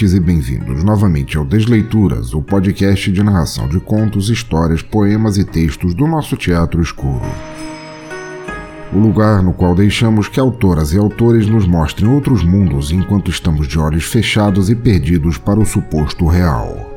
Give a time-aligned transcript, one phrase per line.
[0.00, 5.44] Ouvintes, e bem-vindos novamente ao Desleituras, o podcast de narração de contos, histórias, poemas e
[5.44, 7.20] textos do nosso teatro escuro.
[8.92, 13.68] O lugar no qual deixamos que autoras e autores nos mostrem outros mundos enquanto estamos
[13.68, 16.89] de olhos fechados e perdidos para o suposto real.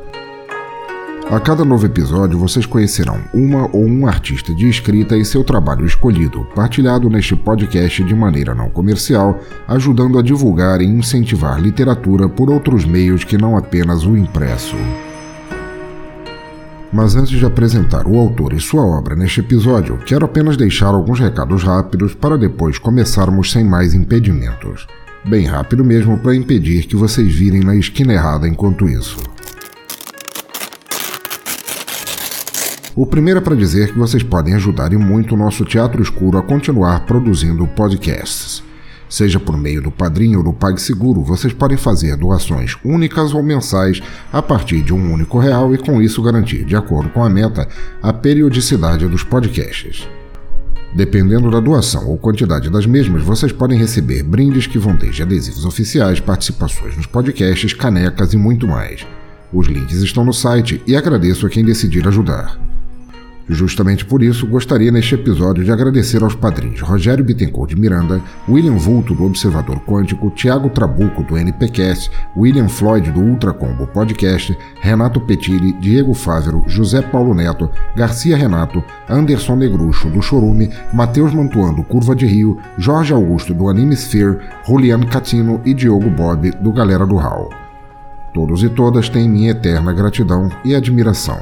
[1.34, 5.84] A cada novo episódio, vocês conhecerão uma ou um artista de escrita e seu trabalho
[5.84, 12.52] escolhido, partilhado neste podcast de maneira não comercial, ajudando a divulgar e incentivar literatura por
[12.52, 14.76] outros meios que não apenas o impresso.
[16.92, 21.20] Mas antes de apresentar o autor e sua obra neste episódio, quero apenas deixar alguns
[21.20, 24.86] recados rápidos para depois começarmos sem mais impedimentos.
[25.26, 29.33] Bem rápido mesmo para impedir que vocês virem na esquina errada enquanto isso.
[32.96, 36.38] O primeiro é para dizer que vocês podem ajudar e muito o nosso Teatro Escuro
[36.38, 38.62] a continuar produzindo podcasts.
[39.10, 44.00] Seja por meio do Padrinho ou do PagSeguro, vocês podem fazer doações únicas ou mensais
[44.32, 47.68] a partir de um único real e com isso garantir, de acordo com a meta,
[48.00, 50.08] a periodicidade dos podcasts.
[50.94, 55.66] Dependendo da doação ou quantidade das mesmas, vocês podem receber brindes que vão desde adesivos
[55.66, 59.04] oficiais, participações nos podcasts, canecas e muito mais.
[59.52, 62.62] Os links estão no site e agradeço a quem decidir ajudar.
[63.48, 68.78] Justamente por isso, gostaria neste episódio de agradecer aos padrinhos Rogério Bittencourt de Miranda, William
[68.78, 75.74] Vulto do Observador Quântico, Tiago Trabuco do NPcast, William Floyd do Ultracombo Podcast, Renato Petiri,
[75.74, 82.16] Diego Fávero, José Paulo Neto, Garcia Renato, Anderson Negrucho do Chorume, Matheus Mantuan do Curva
[82.16, 87.18] de Rio, Jorge Augusto do Anime Sphere, Julian Catino e Diogo Bob do Galera do
[87.18, 87.50] Hall.
[88.34, 91.40] Todos e todas têm minha eterna gratidão e admiração.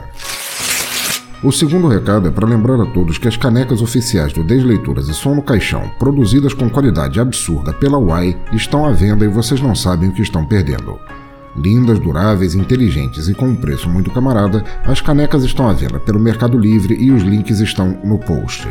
[1.43, 5.13] O segundo recado é para lembrar a todos que as canecas oficiais do Desleituras e
[5.13, 9.73] Som no Caixão, produzidas com qualidade absurda pela Uai, estão à venda e vocês não
[9.73, 10.99] sabem o que estão perdendo.
[11.57, 16.19] Lindas, duráveis, inteligentes e com um preço muito camarada, as canecas estão à venda pelo
[16.19, 18.67] Mercado Livre e os links estão no post.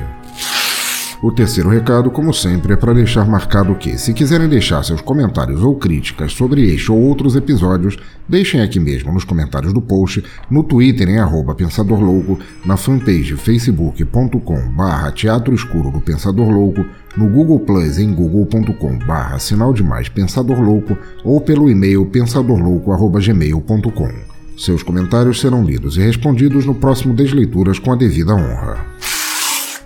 [1.22, 5.62] O terceiro recado, como sempre, é para deixar marcado que, se quiserem deixar seus comentários
[5.62, 10.64] ou críticas sobre este ou outros episódios, deixem aqui mesmo nos comentários do post, no
[10.64, 17.28] Twitter em arroba Pensador Louco, na fanpage facebook.com barra Teatro Escuro do Pensador Louco, no
[17.28, 24.10] Google Plus em google.com barra Sinal Demais Pensador Louco ou pelo e-mail pensadorlouco.gmail.com.
[24.56, 29.09] Seus comentários serão lidos e respondidos no próximo Desleituras com a devida honra.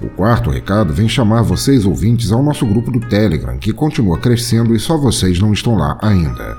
[0.01, 4.75] O quarto recado vem chamar vocês ouvintes ao nosso grupo do Telegram, que continua crescendo
[4.75, 6.57] e só vocês não estão lá ainda.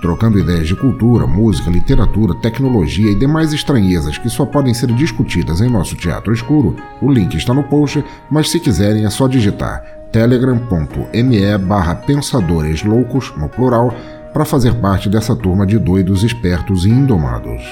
[0.00, 5.60] Trocando ideias de cultura, música, literatura, tecnologia e demais estranhezas que só podem ser discutidas
[5.60, 10.02] em nosso teatro escuro, o link está no post, mas se quiserem é só digitar
[10.12, 13.94] telegram.me barra pensadores loucos, no plural,
[14.32, 17.62] para fazer parte dessa turma de doidos espertos e indomados.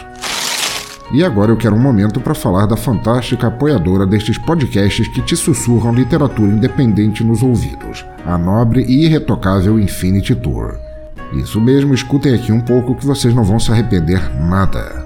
[1.12, 5.34] E agora eu quero um momento para falar da fantástica apoiadora destes podcasts que te
[5.34, 10.78] sussurram literatura independente nos ouvidos, a nobre e irretocável Infinity Tour.
[11.32, 15.04] Isso mesmo, escutem aqui um pouco que vocês não vão se arrepender nada.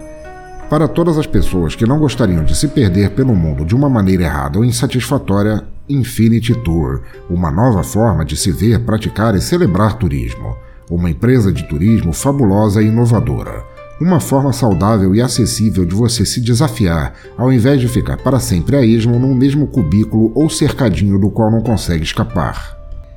[0.68, 4.24] Para todas as pessoas que não gostariam de se perder pelo mundo de uma maneira
[4.24, 7.00] errada ou insatisfatória, Infinity Tour,
[7.30, 10.54] uma nova forma de se ver, praticar e celebrar turismo.
[10.90, 16.40] Uma empresa de turismo fabulosa e inovadora uma forma saudável e acessível de você se
[16.40, 21.30] desafiar, ao invés de ficar para sempre a esmo num mesmo cubículo ou cercadinho do
[21.30, 22.74] qual não consegue escapar.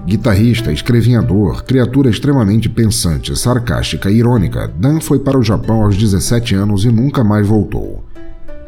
[0.06, 6.56] Guitarrista, escrevinhador, criatura extremamente pensante, sarcástica e irônica, Dan foi para o Japão aos 17
[6.56, 8.04] anos e nunca mais voltou.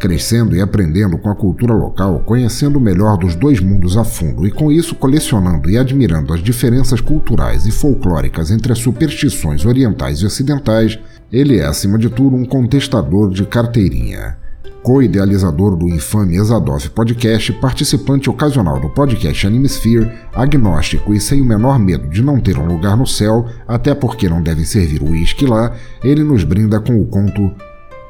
[0.02, 4.48] Crescendo e aprendendo com a cultura local, conhecendo o melhor dos dois mundos a fundo
[4.48, 10.18] e com isso colecionando e admirando as diferenças culturais e folclóricas entre as superstições orientais
[10.18, 10.98] e ocidentais,
[11.32, 14.38] ele é, acima de tudo, um contestador de carteirinha.
[14.82, 21.78] Co-idealizador do infame Exadoff Podcast, participante ocasional do podcast Animesphere, agnóstico e sem o menor
[21.78, 25.46] medo de não ter um lugar no céu, até porque não devem servir o uísque
[25.46, 27.52] lá, ele nos brinda com o conto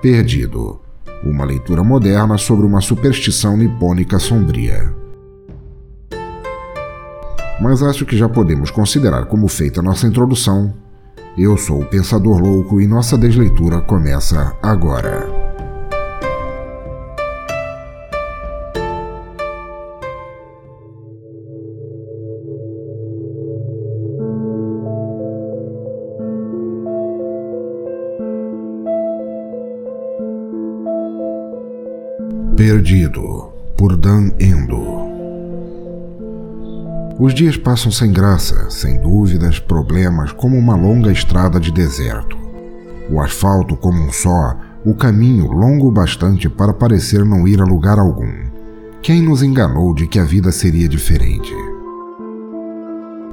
[0.01, 0.79] Perdido,
[1.23, 4.94] uma leitura moderna sobre uma superstição nipônica sombria.
[7.62, 10.73] Mas acho que já podemos considerar como feita nossa introdução.
[11.38, 15.40] Eu sou o Pensador Louco e nossa desleitura começa agora.
[32.63, 34.77] Perdido, por Dan Endo.
[37.19, 42.37] Os dias passam sem graça, sem dúvidas, problemas, como uma longa estrada de deserto.
[43.09, 44.55] O asfalto como um só,
[44.85, 48.31] o caminho longo bastante para parecer não ir a lugar algum.
[49.01, 51.51] Quem nos enganou de que a vida seria diferente?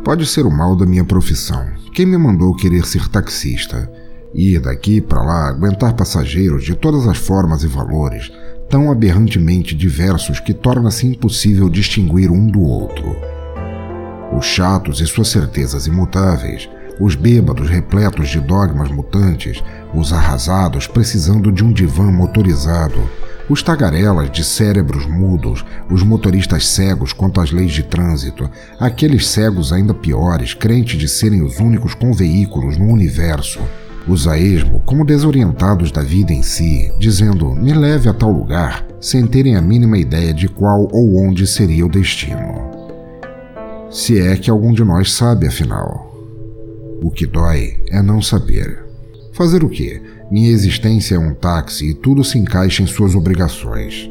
[0.03, 1.67] Pode ser o mal da minha profissão.
[1.93, 3.93] Quem me mandou querer ser taxista?
[4.33, 8.33] Ir daqui para lá, aguentar passageiros de todas as formas e valores,
[8.69, 13.17] tão aberrantemente diversos que torna-se impossível distinguir um do outro.
[14.37, 16.69] Os chatos e suas certezas imutáveis,
[17.01, 19.63] os bêbados repletos de dogmas mutantes,
[19.95, 23.01] os arrasados precisando de um divã motorizado,
[23.49, 29.73] os tagarelas de cérebros mudos, os motoristas cegos quanto às leis de trânsito, aqueles cegos
[29.73, 33.61] ainda piores, crentes de serem os únicos com veículos no universo,
[34.09, 38.87] os a esmo como desorientados da vida em si, dizendo me leve a tal lugar,
[39.01, 42.69] sem terem a mínima ideia de qual ou onde seria o destino.
[43.91, 46.09] Se é que algum de nós sabe, afinal.
[47.03, 48.85] O que dói é não saber.
[49.33, 50.03] Fazer o quê?
[50.31, 54.11] Minha existência é um táxi e tudo se encaixa em suas obrigações.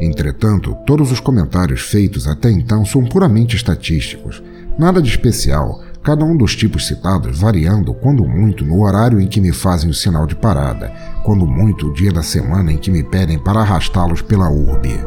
[0.00, 4.42] Entretanto, todos os comentários feitos até então são puramente estatísticos,
[4.78, 9.40] nada de especial, cada um dos tipos citados variando, quando muito, no horário em que
[9.40, 10.92] me fazem o sinal de parada,
[11.22, 14.98] quando muito, o dia da semana em que me pedem para arrastá-los pela urbe.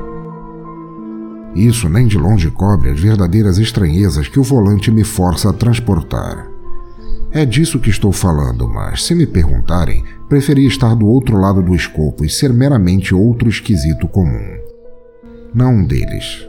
[1.56, 6.48] Isso nem de longe cobre as verdadeiras estranhezas que o volante me força a transportar.
[7.32, 11.76] É disso que estou falando, mas, se me perguntarem, preferi estar do outro lado do
[11.76, 14.58] escopo e ser meramente outro esquisito comum.
[15.54, 16.48] Não um deles,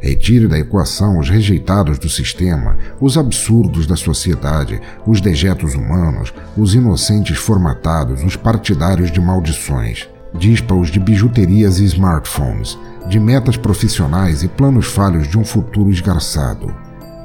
[0.00, 6.74] Retire da equação os rejeitados do sistema, os absurdos da sociedade, os dejetos humanos, os
[6.74, 10.08] inocentes formatados, os partidários de maldições.
[10.32, 12.78] Dispa-os de bijuterias e smartphones,
[13.08, 16.74] de metas profissionais e planos falhos de um futuro esgarçado.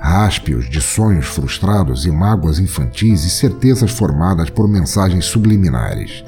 [0.01, 6.25] Raspe-os de sonhos frustrados e mágoas infantis e certezas formadas por mensagens subliminares.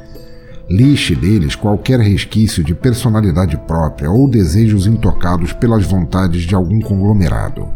[0.70, 7.70] Lixe deles qualquer resquício de personalidade própria ou desejos intocados pelas vontades de algum conglomerado.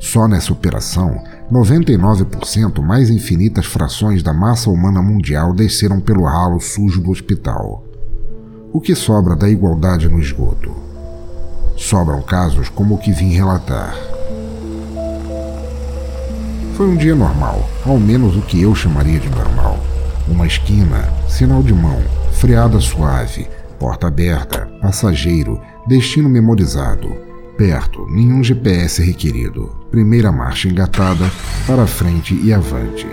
[0.00, 7.00] Só nessa operação, 99% mais infinitas frações da massa humana mundial desceram pelo ralo sujo
[7.00, 7.84] do hospital.
[8.72, 10.72] O que sobra da igualdade no esgoto?
[11.76, 13.94] Sobram casos como o que vim relatar.
[16.74, 19.87] Foi um dia normal, ao menos o que eu chamaria de normal.
[20.30, 27.08] Uma esquina, sinal de mão, freada suave, porta aberta, passageiro, destino memorizado.
[27.56, 29.74] Perto, nenhum GPS requerido.
[29.90, 31.30] Primeira marcha engatada,
[31.66, 33.06] para frente e avante.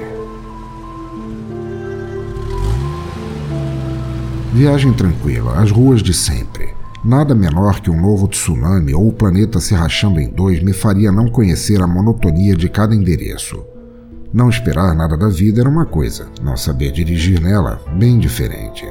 [4.54, 6.74] Viagem tranquila, as ruas de sempre.
[7.04, 11.12] Nada menor que um novo tsunami ou o planeta se rachando em dois me faria
[11.12, 13.75] não conhecer a monotonia de cada endereço.
[14.36, 18.86] Não esperar nada da vida era uma coisa, não saber dirigir nela, bem diferente.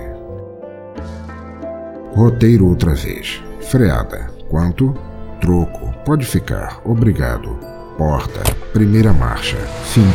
[2.14, 3.42] Roteiro outra vez.
[3.60, 4.30] Freada.
[4.48, 4.94] Quanto?
[5.42, 5.92] Troco.
[6.02, 6.80] Pode ficar.
[6.82, 7.58] Obrigado.
[7.98, 8.40] Porta.
[8.72, 9.58] Primeira marcha.
[9.92, 10.10] Fim.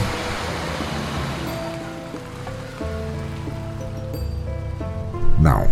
[5.39, 5.67] Não.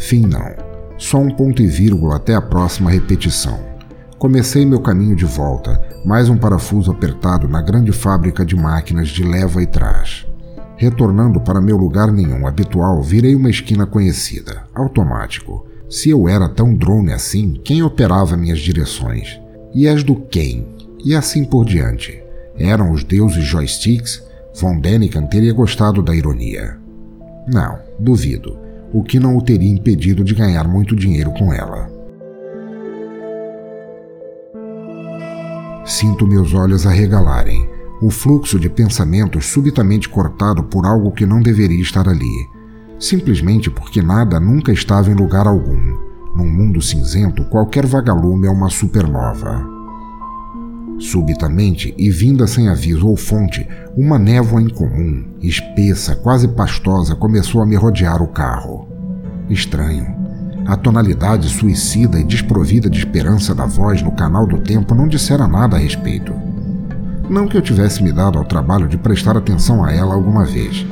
[0.00, 0.52] Fim não.
[0.98, 3.75] Só um ponto e vírgula até a próxima repetição.
[4.18, 9.22] Comecei meu caminho de volta, mais um parafuso apertado na grande fábrica de máquinas de
[9.22, 10.26] leva e trás.
[10.76, 15.66] Retornando para meu lugar nenhum habitual, virei uma esquina conhecida, automático.
[15.90, 19.38] Se eu era tão drone assim, quem operava minhas direções?
[19.74, 20.66] E as do quem?
[21.04, 22.22] E assim por diante.
[22.58, 24.22] Eram os deuses joysticks?
[24.58, 26.78] Von Däniken teria gostado da ironia.
[27.46, 31.95] Não, duvido o que não o teria impedido de ganhar muito dinheiro com ela.
[35.86, 37.70] Sinto meus olhos arregalarem,
[38.02, 42.48] o fluxo de pensamentos subitamente cortado por algo que não deveria estar ali,
[42.98, 45.96] simplesmente porque nada nunca estava em lugar algum.
[46.34, 49.64] Num mundo cinzento, qualquer vagalume é uma supernova.
[50.98, 53.66] Subitamente, e vinda sem aviso ou fonte,
[53.96, 58.88] uma névoa incomum, espessa, quase pastosa, começou a me rodear o carro.
[59.48, 60.15] Estranho.
[60.66, 65.46] A tonalidade suicida e desprovida de esperança da voz no canal do tempo não dissera
[65.46, 66.34] nada a respeito.
[67.30, 70.86] Não que eu tivesse me dado ao trabalho de prestar atenção a ela alguma vez.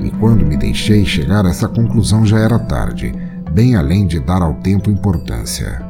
[0.00, 3.14] E quando me deixei chegar a essa conclusão já era tarde,
[3.52, 5.80] bem além de dar ao tempo importância.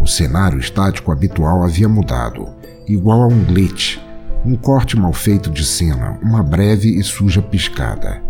[0.00, 2.48] O cenário estático habitual havia mudado
[2.88, 3.98] igual a um glitch,
[4.44, 8.20] um corte mal feito de cena, uma breve e suja piscada.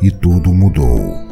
[0.00, 1.31] E tudo mudou.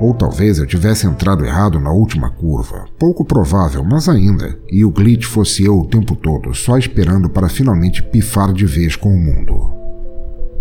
[0.00, 4.90] Ou talvez eu tivesse entrado errado na última curva, pouco provável, mas ainda, e o
[4.90, 9.18] glitch fosse eu o tempo todo, só esperando para finalmente pifar de vez com o
[9.18, 9.70] mundo.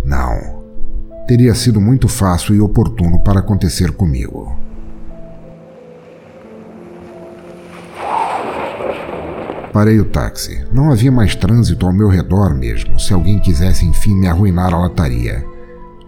[0.04, 0.60] Não.
[1.26, 4.54] Teria sido muito fácil e oportuno para acontecer comigo.
[9.72, 10.66] Parei o táxi.
[10.74, 14.80] Não havia mais trânsito ao meu redor mesmo, se alguém quisesse enfim me arruinar a
[14.80, 15.46] lataria.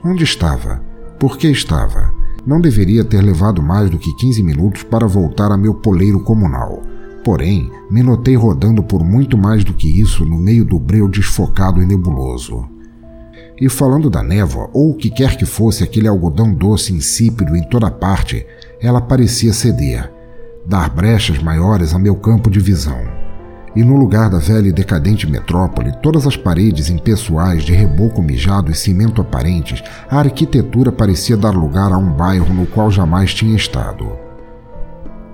[0.03, 0.81] Onde estava?
[1.17, 2.20] Por que estava?
[2.45, 6.81] Não deveria ter levado mais do que 15 minutos para voltar a meu poleiro comunal.
[7.23, 11.81] Porém, me notei rodando por muito mais do que isso no meio do breu desfocado
[11.81, 12.67] e nebuloso.
[13.59, 17.61] E falando da névoa, ou o que quer que fosse aquele algodão doce insípido em
[17.69, 18.45] toda parte,
[18.81, 20.11] ela parecia ceder,
[20.65, 23.20] dar brechas maiores a meu campo de visão
[23.75, 28.71] e no lugar da velha e decadente metrópole, todas as paredes impessoais de reboco mijado
[28.71, 33.55] e cimento aparentes, a arquitetura parecia dar lugar a um bairro no qual jamais tinha
[33.55, 34.11] estado.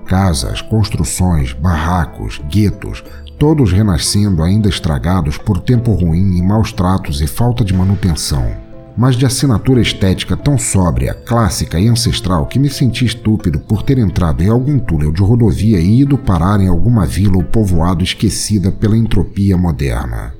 [0.06, 3.04] Casas, construções, barracos, guetos,
[3.38, 8.67] todos renascendo ainda estragados por tempo ruim e maus tratos e falta de manutenção
[8.98, 13.96] mas de assinatura estética tão sóbria, clássica e ancestral que me senti estúpido por ter
[13.96, 18.72] entrado em algum túnel de rodovia e ido parar em alguma vila ou povoado esquecida
[18.72, 20.34] pela entropia moderna.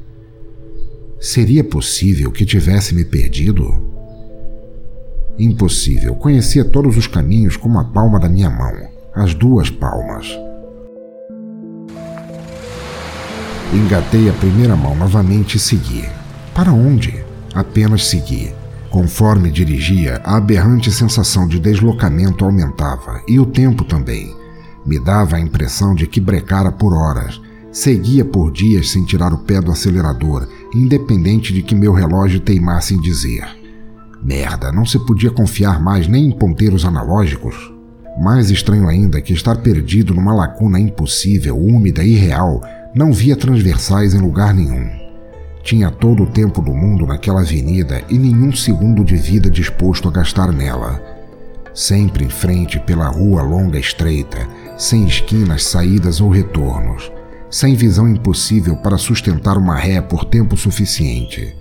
[1.20, 3.80] Seria possível que tivesse me perdido?
[5.38, 6.16] Impossível.
[6.16, 8.74] Conhecia todos os caminhos como a palma da minha mão,
[9.14, 10.36] as duas palmas.
[13.72, 16.04] Engatei a primeira mão novamente e segui.
[16.52, 17.27] Para onde?
[17.58, 18.52] Apenas segui.
[18.90, 24.34] Conforme dirigia, a aberrante sensação de deslocamento aumentava e o tempo também.
[24.86, 27.40] Me dava a impressão de que brecara por horas.
[27.70, 32.94] Seguia por dias sem tirar o pé do acelerador, independente de que meu relógio teimasse
[32.94, 33.44] em dizer.
[34.22, 37.72] Merda, não se podia confiar mais nem em ponteiros analógicos.
[38.20, 42.62] Mais estranho ainda que estar perdido numa lacuna impossível, úmida e real,
[42.94, 45.07] não via transversais em lugar nenhum.
[45.68, 50.10] Tinha todo o tempo do mundo naquela avenida e nenhum segundo de vida disposto a
[50.10, 50.98] gastar nela.
[51.74, 54.48] Sempre em frente pela rua longa estreita,
[54.78, 57.12] sem esquinas, saídas ou retornos,
[57.50, 61.54] sem visão impossível para sustentar uma ré por tempo suficiente.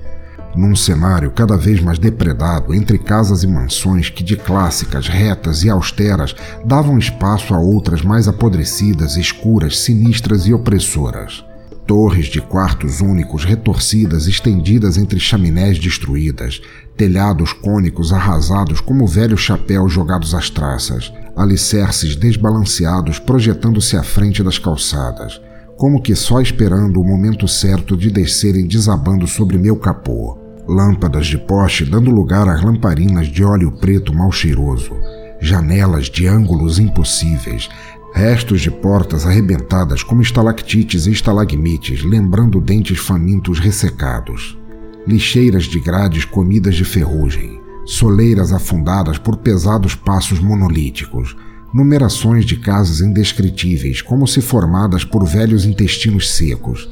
[0.55, 5.69] Num cenário cada vez mais depredado entre casas e mansões que, de clássicas, retas e
[5.69, 6.33] austeras,
[6.63, 11.45] davam espaço a outras mais apodrecidas, escuras, sinistras e opressoras
[11.87, 16.61] torres de quartos únicos retorcidas estendidas entre chaminés destruídas,
[16.97, 24.59] telhados cônicos arrasados como velhos chapéus jogados às traças, alicerces desbalanceados projetando-se à frente das
[24.59, 25.41] calçadas,
[25.77, 30.37] como que só esperando o momento certo de descerem desabando sobre meu capô.
[30.67, 34.91] Lâmpadas de poste dando lugar a lamparinas de óleo preto mal cheiroso,
[35.39, 37.69] janelas de ângulos impossíveis,
[38.13, 44.57] Restos de portas arrebentadas como estalactites e estalagmites, lembrando dentes famintos ressecados.
[45.05, 51.35] lixeiras de grades comidas de ferrugem, soleiras afundadas por pesados passos monolíticos,
[51.73, 56.89] numerações de casas indescritíveis, como se formadas por velhos intestinos secos,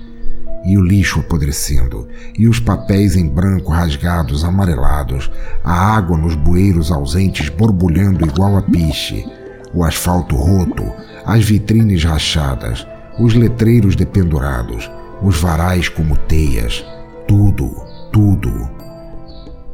[0.65, 2.07] e o lixo apodrecendo,
[2.37, 5.29] e os papéis em branco rasgados, amarelados,
[5.63, 9.25] a água nos bueiros ausentes borbulhando igual a piche,
[9.75, 10.89] o asfalto roto,
[11.25, 12.87] as vitrines rachadas,
[13.19, 14.89] os letreiros dependurados,
[15.21, 16.85] os varais como teias,
[17.27, 17.75] tudo,
[18.11, 18.69] tudo.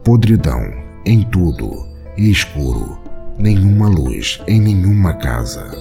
[0.03, 0.61] Podridão
[1.05, 1.85] em tudo
[2.17, 2.97] e escuro,
[3.37, 5.71] nenhuma luz em nenhuma casa.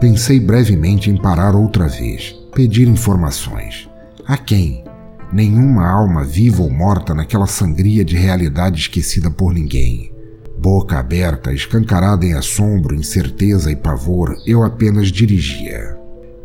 [0.00, 3.88] Pensei brevemente em parar outra vez, pedir informações.
[4.26, 4.84] A quem?
[5.30, 10.17] Nenhuma alma viva ou morta naquela sangria de realidade esquecida por ninguém.
[10.60, 15.96] Boca aberta, escancarada em assombro, incerteza e pavor, eu apenas dirigia.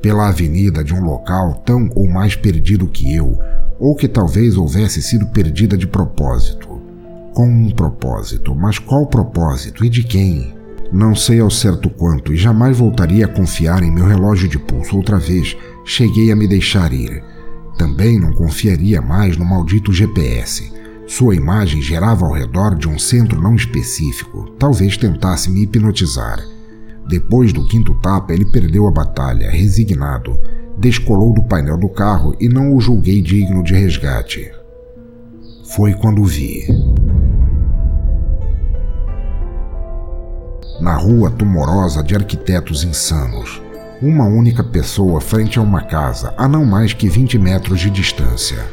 [0.04, 3.40] Pela avenida de um local tão ou mais perdido que eu,
[3.80, 6.80] ou que talvez houvesse sido perdida de propósito.
[7.34, 10.54] Com um propósito, mas qual propósito e de quem?
[10.92, 14.96] Não sei ao certo quanto e jamais voltaria a confiar em meu relógio de pulso
[14.96, 15.58] outra vez.
[15.84, 17.24] Cheguei a me deixar ir.
[17.80, 20.72] Também não confiaria mais no maldito GPS.
[21.08, 24.50] Sua imagem gerava ao redor de um centro não específico.
[24.58, 26.44] Talvez tentasse me hipnotizar.
[27.08, 30.40] Depois do quinto tapa, ele perdeu a batalha, resignado.
[30.78, 34.52] Descolou do painel do carro e não o julguei digno de resgate.
[35.64, 36.66] Foi quando vi.
[40.84, 43.62] na rua tumorosa de arquitetos insanos.
[44.02, 48.66] Uma única pessoa frente a uma casa a não mais que 20 metros de distância.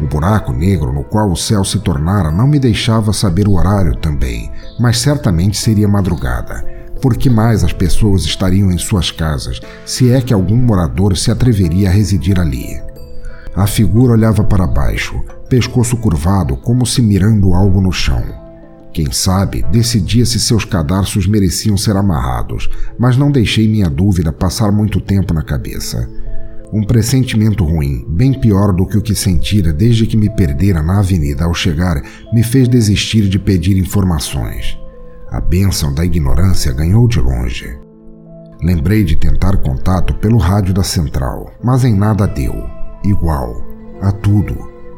[0.00, 3.96] O buraco negro no qual o céu se tornara não me deixava saber o horário
[3.96, 6.64] também, mas certamente seria madrugada.
[7.02, 11.30] Por que mais as pessoas estariam em suas casas, se é que algum morador se
[11.30, 12.80] atreveria a residir ali?
[13.54, 18.22] A figura olhava para baixo, pescoço curvado, como se mirando algo no chão.
[18.92, 24.72] Quem sabe decidia se seus cadarços mereciam ser amarrados, mas não deixei minha dúvida passar
[24.72, 26.08] muito tempo na cabeça.
[26.70, 30.98] Um pressentimento ruim, bem pior do que o que sentira desde que me perdera na
[30.98, 34.78] avenida ao chegar, me fez desistir de pedir informações.
[35.30, 37.78] A bênção da ignorância ganhou de longe.
[38.62, 42.68] Lembrei de tentar contato pelo rádio da central, mas em nada deu.
[43.02, 43.62] Igual.
[44.02, 44.54] A tudo.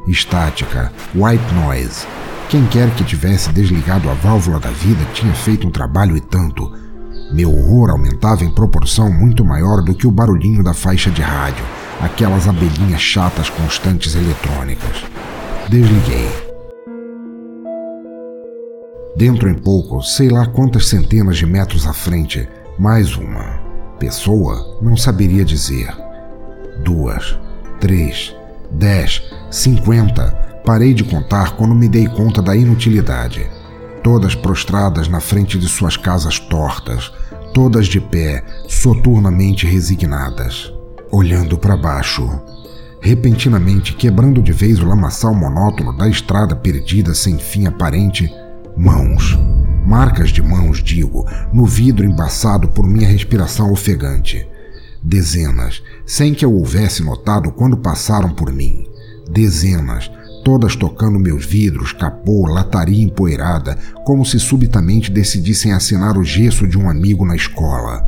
[0.09, 0.91] Estática.
[1.15, 2.05] White noise.
[2.49, 6.73] Quem quer que tivesse desligado a válvula da vida tinha feito um trabalho e tanto.
[7.33, 11.65] Meu horror aumentava em proporção muito maior do que o barulhinho da faixa de rádio,
[12.01, 15.05] aquelas abelhinhas chatas constantes eletrônicas.
[15.69, 16.29] Desliguei.
[19.17, 23.61] Dentro em pouco, sei lá quantas centenas de metros à frente, mais uma.
[23.99, 25.95] Pessoa, não saberia dizer.
[26.83, 27.39] Duas,
[27.81, 28.35] três,
[28.71, 33.45] dez, cinquenta Parei de contar quando me dei conta da inutilidade.
[34.05, 37.11] Todas prostradas na frente de suas casas tortas,
[37.53, 40.73] todas de pé, soturnamente resignadas,
[41.11, 42.29] olhando para baixo.
[43.01, 48.31] Repentinamente, quebrando de vez o lamaçal monótono da estrada perdida sem fim aparente,
[48.77, 49.39] mãos.
[49.87, 54.47] Marcas de mãos, digo, no vidro embaçado por minha respiração ofegante.
[55.03, 58.87] Dezenas, sem que eu houvesse notado quando passaram por mim.
[59.31, 60.11] Dezenas,
[60.45, 66.79] todas tocando meus vidros, capô, lataria empoeirada, como se subitamente decidissem assinar o gesso de
[66.79, 68.05] um amigo na escola.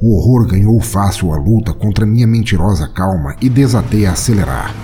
[0.00, 4.74] O horror ganhou fácil a luta contra minha mentirosa calma e desatei a acelerar.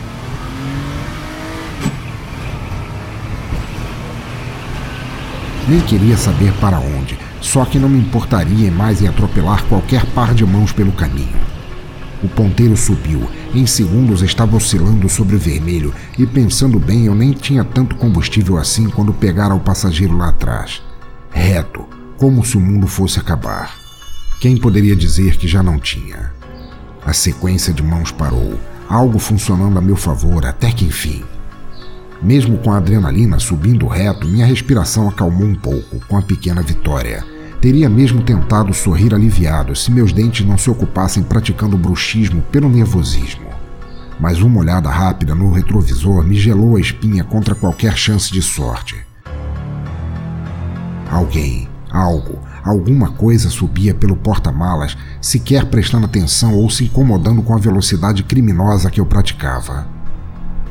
[5.69, 10.33] Nem queria saber para onde, só que não me importaria mais em atropelar qualquer par
[10.33, 11.58] de mãos pelo caminho.
[12.23, 13.29] O ponteiro subiu.
[13.55, 18.57] Em segundos estava oscilando sobre o vermelho e, pensando bem, eu nem tinha tanto combustível
[18.57, 20.83] assim quando pegara o passageiro lá atrás.
[21.31, 23.73] Reto, como se o mundo fosse acabar.
[24.41, 26.33] Quem poderia dizer que já não tinha?
[27.05, 31.25] A sequência de mãos parou, algo funcionando a meu favor até que enfim.
[32.21, 37.25] Mesmo com a adrenalina subindo reto, minha respiração acalmou um pouco com a pequena vitória.
[37.61, 43.49] Teria mesmo tentado sorrir aliviado se meus dentes não se ocupassem praticando bruxismo pelo nervosismo.
[44.21, 48.97] Mas uma olhada rápida no retrovisor me gelou a espinha contra qualquer chance de sorte.
[51.11, 57.59] Alguém, algo, alguma coisa subia pelo porta-malas, sequer prestando atenção ou se incomodando com a
[57.59, 59.89] velocidade criminosa que eu praticava.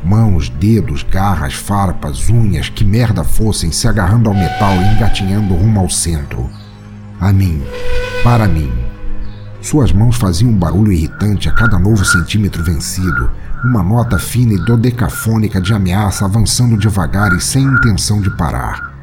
[0.05, 5.81] Mãos, dedos, garras, farpas, unhas, que merda fossem, se agarrando ao metal e engatinhando rumo
[5.81, 6.49] ao centro
[7.19, 7.63] a mim,
[8.23, 8.71] para mim.
[9.61, 13.29] Suas mãos faziam um barulho irritante a cada novo centímetro vencido,
[13.63, 18.93] uma nota fina e dodecafônica de ameaça avançando devagar e sem intenção de parar.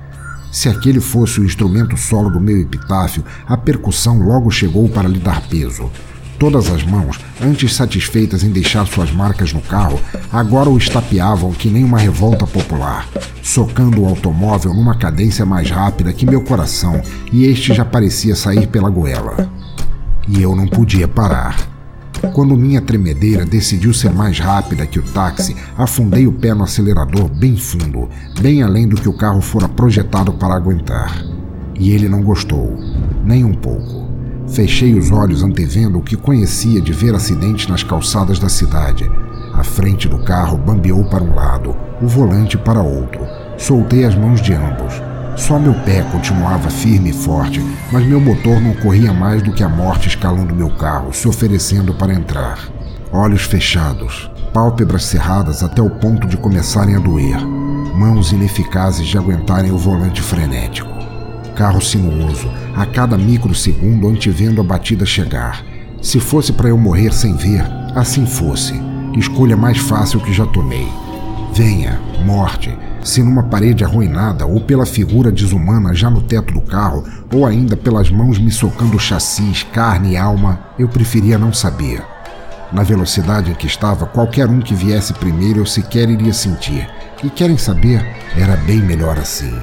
[0.52, 5.18] Se aquele fosse o instrumento solo do meu epitáfio, a percussão logo chegou para lhe
[5.18, 5.90] dar peso.
[6.38, 10.00] Todas as mãos, antes satisfeitas em deixar suas marcas no carro,
[10.32, 13.08] agora o estapeavam que nem uma revolta popular,
[13.42, 17.00] socando o automóvel numa cadência mais rápida que meu coração,
[17.32, 19.48] e este já parecia sair pela goela.
[20.28, 21.56] E eu não podia parar.
[22.32, 27.28] Quando minha tremedeira decidiu ser mais rápida que o táxi, afundei o pé no acelerador
[27.28, 28.08] bem fundo,
[28.40, 31.22] bem além do que o carro fora projetado para aguentar.
[31.78, 32.78] E ele não gostou,
[33.24, 34.03] nem um pouco.
[34.48, 39.10] Fechei os olhos antevendo o que conhecia de ver acidentes nas calçadas da cidade.
[39.54, 43.20] A frente do carro bambeou para um lado, o volante para outro.
[43.56, 45.00] Soltei as mãos de ambos.
[45.36, 49.62] Só meu pé continuava firme e forte, mas meu motor não corria mais do que
[49.62, 52.58] a morte escalando meu carro, se oferecendo para entrar.
[53.12, 57.40] Olhos fechados, pálpebras cerradas até o ponto de começarem a doer,
[57.94, 60.90] mãos ineficazes de aguentarem o volante frenético.
[61.56, 65.64] Carro sinuoso, a cada microsegundo antevendo a batida chegar.
[66.02, 68.74] Se fosse para eu morrer sem ver, assim fosse.
[69.16, 70.88] Escolha mais fácil que já tomei.
[71.54, 77.04] Venha, morte, se numa parede arruinada ou pela figura desumana já no teto do carro,
[77.32, 82.02] ou ainda pelas mãos me socando chassis, carne e alma, eu preferia não saber.
[82.72, 86.88] Na velocidade em que estava, qualquer um que viesse primeiro eu sequer iria sentir.
[87.22, 88.04] E querem saber?
[88.36, 89.54] Era bem melhor assim.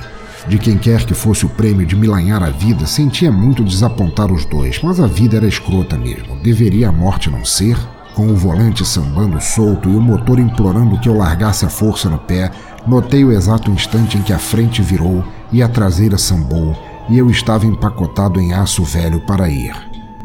[0.47, 4.31] De quem quer que fosse o prêmio de me lanhar a vida, sentia muito desapontar
[4.31, 6.35] os dois, mas a vida era escrota mesmo.
[6.37, 7.77] Deveria a morte não ser?
[8.15, 12.17] Com o volante sambando solto e o motor implorando que eu largasse a força no
[12.17, 12.51] pé,
[12.85, 16.75] Notei o exato instante em que a frente virou e a traseira sambou,
[17.09, 19.73] e eu estava empacotado em aço velho para ir.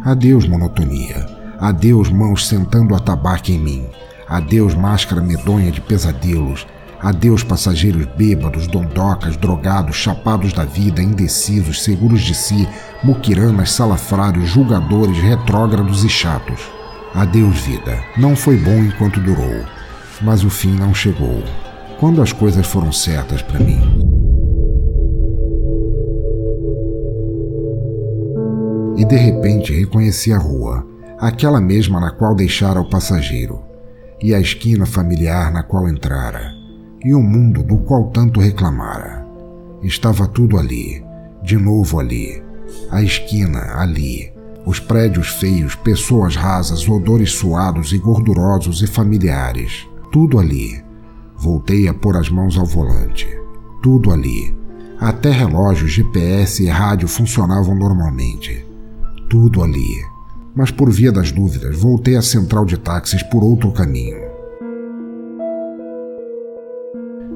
[0.03, 1.27] Adeus, monotonia.
[1.61, 3.87] Adeus, mãos sentando a tabaco em mim.
[4.27, 6.67] Adeus, máscara medonha de pesadelos.
[7.01, 12.67] Adeus, passageiros bêbados, dondocas, drogados, chapados da vida, indecisos, seguros de si,
[13.03, 16.61] muquiranas, salafrários, julgadores, retrógrados e chatos.
[17.15, 18.03] Adeus, vida.
[18.17, 19.65] Não foi bom enquanto durou.
[20.23, 21.43] Mas o fim não chegou
[21.99, 23.81] quando as coisas foram certas para mim.
[28.97, 30.87] E de repente reconheci a rua,
[31.19, 33.63] aquela mesma na qual deixara o passageiro,
[34.23, 36.53] e a esquina familiar na qual entrara,
[37.05, 39.27] e o mundo do qual tanto reclamara.
[39.83, 41.05] Estava tudo ali,
[41.43, 42.43] de novo ali,
[42.91, 44.33] a esquina ali,
[44.65, 50.87] os prédios feios, pessoas rasas, odores suados e gordurosos e familiares, tudo ali
[51.39, 53.29] Voltei a pôr as mãos ao volante.
[53.83, 54.57] Tudo ali.
[54.99, 58.65] Até relógios, GPS e rádio funcionavam normalmente.
[59.29, 60.03] Tudo ali.
[60.55, 64.36] Mas por via das dúvidas, voltei à central de táxis por outro caminho.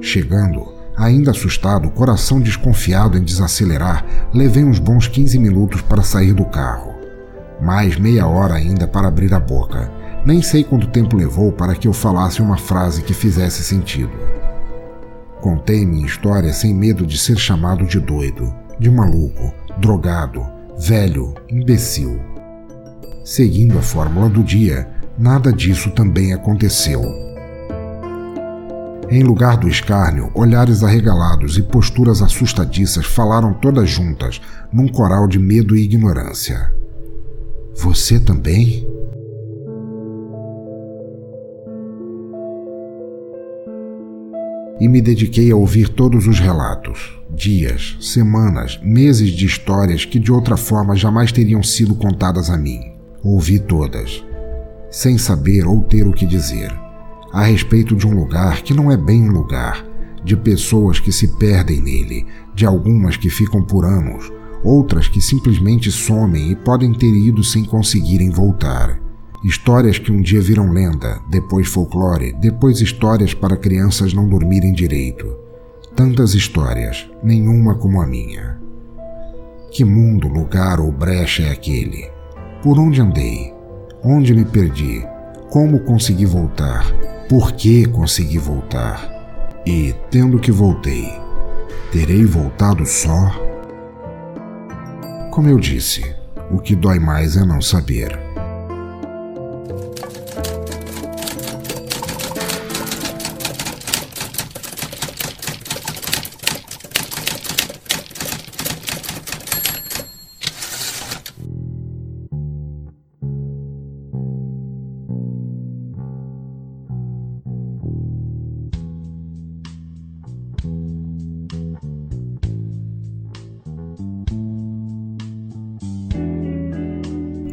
[0.00, 6.44] Chegando, ainda assustado, coração desconfiado em desacelerar, levei uns bons 15 minutos para sair do
[6.44, 6.94] carro.
[7.60, 11.88] Mais meia hora ainda para abrir a boca nem sei quanto tempo levou para que
[11.88, 14.12] eu falasse uma frase que fizesse sentido.
[15.40, 20.46] Contei minha história sem medo de ser chamado de doido, de maluco, drogado,
[20.78, 22.20] velho, imbecil.
[23.24, 24.86] Seguindo a fórmula do dia,
[25.16, 27.29] nada disso também aconteceu.
[29.11, 34.40] Em lugar do escárnio, olhares arregalados e posturas assustadiças falaram todas juntas,
[34.73, 36.73] num coral de medo e ignorância.
[37.75, 38.87] Você também?
[44.81, 50.33] e me dediquei a ouvir todos os relatos, dias, semanas, meses de histórias que de
[50.33, 52.81] outra forma jamais teriam sido contadas a mim.
[53.23, 54.25] Ouvi todas,
[54.90, 56.73] sem saber ou ter o que dizer,
[57.32, 59.84] a respeito de um lugar que não é bem um lugar,
[60.24, 64.30] de pessoas que se perdem nele, de algumas que ficam por anos,
[64.62, 69.00] outras que simplesmente somem e podem ter ido sem conseguirem voltar.
[69.42, 75.34] Histórias que um dia viram lenda, depois folclore, depois histórias para crianças não dormirem direito.
[75.96, 78.60] Tantas histórias, nenhuma como a minha.
[79.72, 82.10] Que mundo, lugar ou brecha é aquele?
[82.62, 83.54] Por onde andei?
[84.02, 85.06] Onde me perdi?
[85.50, 86.86] Como consegui voltar?
[87.28, 89.60] Por que consegui voltar?
[89.66, 91.12] E, tendo que voltei,
[91.90, 93.32] terei voltado só?
[95.32, 96.14] Como eu disse,
[96.52, 98.29] o que dói mais é não saber.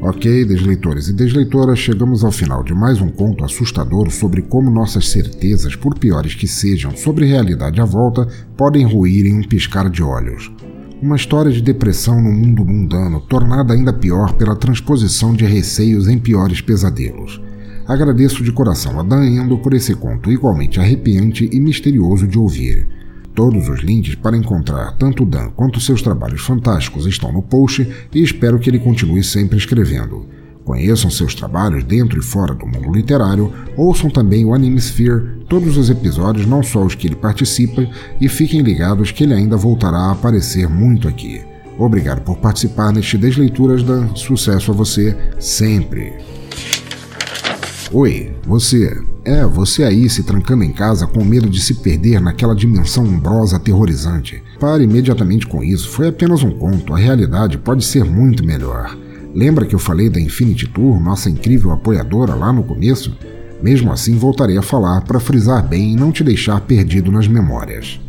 [0.09, 5.09] Ok, desleitores e desleitoras, chegamos ao final de mais um conto assustador sobre como nossas
[5.09, 10.01] certezas, por piores que sejam, sobre realidade à volta, podem ruir em um piscar de
[10.01, 10.49] olhos.
[11.01, 16.17] Uma história de depressão no mundo mundano, tornada ainda pior pela transposição de receios em
[16.17, 17.41] piores pesadelos.
[17.85, 22.87] Agradeço de coração a Dan Endo por esse conto igualmente arrepiante e misterioso de ouvir.
[23.37, 28.23] Todos os links para encontrar tanto Dan quanto seus trabalhos fantásticos estão no post e
[28.23, 30.25] espero que ele continue sempre escrevendo.
[30.65, 35.87] Conheçam seus trabalhos dentro e fora do mundo literário, ouçam também o Animesphere, todos os
[35.87, 37.87] episódios, não só os que ele participa,
[38.19, 41.39] e fiquem ligados que ele ainda voltará a aparecer muito aqui.
[41.77, 44.15] Obrigado por participar neste Desleituras Dan.
[44.15, 46.11] Sucesso a você sempre!
[47.93, 49.01] Oi, você.
[49.23, 53.55] É, você aí se trancando em casa com medo de se perder naquela dimensão umbrosa
[53.55, 54.43] aterrorizante.
[54.59, 58.97] Pare imediatamente com isso, foi apenas um conto, a realidade pode ser muito melhor.
[59.33, 63.15] Lembra que eu falei da Infinity Tour, nossa incrível apoiadora lá no começo?
[63.63, 68.01] Mesmo assim, voltarei a falar para frisar bem e não te deixar perdido nas memórias.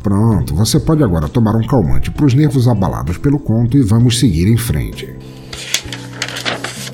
[0.00, 4.20] Pronto, você pode agora tomar um calmante para os nervos abalados pelo conto e vamos
[4.20, 5.12] seguir em frente.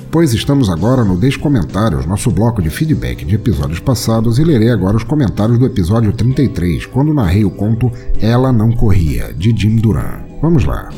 [0.09, 4.97] Pois estamos agora no Descomentários, nosso bloco de feedback de episódios passados, e lerei agora
[4.97, 10.21] os comentários do episódio 33, quando narrei o conto Ela Não Corria, de Jim Duran.
[10.41, 10.89] Vamos lá.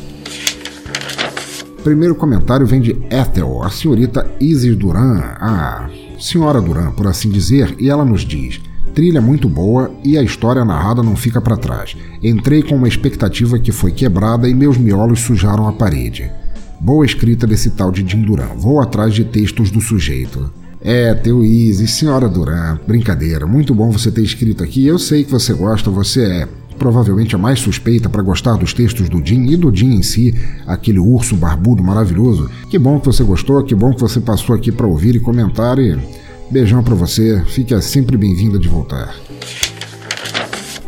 [1.82, 5.88] Primeiro comentário vem de Ethel, a senhorita Isis Duran, a
[6.18, 8.60] senhora Duran, por assim dizer, e ela nos diz:
[8.94, 11.96] trilha muito boa e a história narrada não fica para trás.
[12.22, 16.30] Entrei com uma expectativa que foi quebrada e meus miolos sujaram a parede.
[16.80, 18.54] Boa escrita desse tal de Jim Duran.
[18.56, 20.52] Vou atrás de textos do sujeito.
[20.80, 23.46] É, teu Isis, senhora Duran, brincadeira.
[23.46, 24.86] Muito bom você ter escrito aqui.
[24.86, 29.08] Eu sei que você gosta, você é provavelmente a mais suspeita para gostar dos textos
[29.08, 30.34] do Jim e do Jim em si,
[30.66, 32.48] aquele urso barbudo maravilhoso.
[32.70, 35.78] Que bom que você gostou, que bom que você passou aqui para ouvir e comentar
[35.78, 35.98] e
[36.50, 37.42] beijão para você.
[37.46, 39.14] Fique sempre bem-vinda de voltar.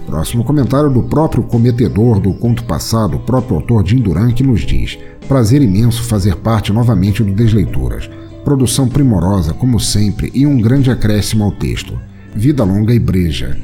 [0.06, 4.62] Próximo comentário do próprio cometedor do conto passado, o próprio autor Jim Duran, que nos
[4.62, 4.98] diz:
[5.28, 8.10] Prazer imenso fazer parte novamente do Desleituras.
[8.44, 11.96] Produção primorosa, como sempre, e um grande acréscimo ao texto.
[12.34, 13.56] Vida longa e breja.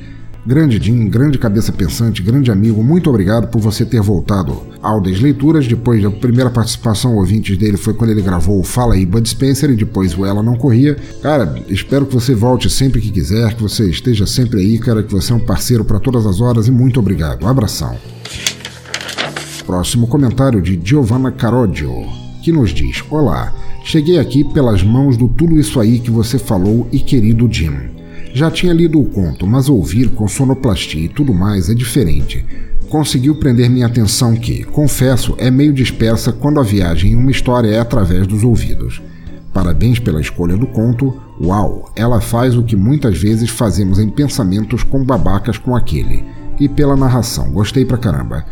[0.46, 5.66] Grande Jim, grande cabeça pensante, grande amigo, muito obrigado por você ter voltado ao Desleituras.
[5.66, 9.70] Depois da primeira participação ouvintes dele foi quando ele gravou o Fala aí Bud Spencer
[9.70, 10.96] e depois o Ela Não Corria.
[11.20, 15.12] Cara, espero que você volte sempre que quiser, que você esteja sempre aí, cara, que
[15.12, 17.44] você é um parceiro para todas as horas e muito obrigado.
[17.44, 17.96] Um abração.
[19.66, 22.06] Próximo comentário de Giovanna Carodio,
[22.44, 26.86] que nos diz: Olá, cheguei aqui pelas mãos do tudo isso aí que você falou
[26.92, 27.95] e querido Jim.
[28.36, 32.44] Já tinha lido o conto, mas ouvir com sonoplastia e tudo mais é diferente.
[32.90, 37.70] Conseguiu prender minha atenção que, confesso, é meio dispersa quando a viagem em uma história
[37.70, 39.00] é através dos ouvidos.
[39.54, 41.18] Parabéns pela escolha do conto.
[41.40, 46.22] Uau, ela faz o que muitas vezes fazemos em pensamentos com babacas com aquele.
[46.60, 48.44] E pela narração, gostei pra caramba.